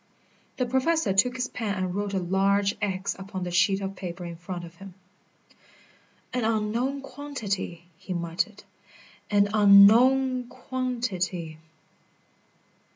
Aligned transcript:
The 0.57 0.65
Professor 0.65 1.13
took 1.13 1.35
his 1.35 1.47
pen 1.47 1.75
and 1.75 1.93
wrote 1.93 2.15
a 2.15 2.19
large 2.19 2.75
X 2.81 3.15
upon 3.19 3.43
the 3.43 3.51
sheet 3.51 3.81
of 3.81 3.95
paper 3.95 4.25
in 4.25 4.35
front 4.35 4.65
of 4.65 4.73
him. 4.77 4.95
"An 6.33 6.43
unknown 6.43 7.01
quantity!" 7.01 7.85
he 7.99 8.11
muttered. 8.13 8.63
"An 9.29 9.49
unknown 9.53 10.47
quantity!" 10.47 11.59